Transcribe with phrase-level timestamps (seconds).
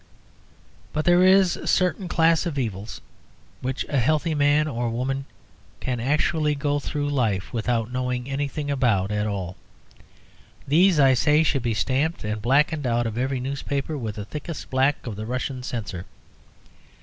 [0.93, 3.01] But there is a certain class of evils
[3.61, 5.25] which a healthy man or woman
[5.79, 9.57] can actually go through life without knowing anything about at all.
[10.67, 14.71] These, I say, should be stamped and blackened out of every newspaper with the thickest
[14.71, 16.07] black of the Russian censor.